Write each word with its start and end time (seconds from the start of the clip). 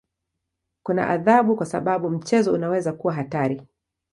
Kuna 0.83 1.09
adhabu 1.09 1.55
kwa 1.55 1.65
sababu 1.65 2.09
mchezo 2.09 2.53
unaweza 2.53 2.93
kuwa 2.93 3.13
hatari. 3.13 3.67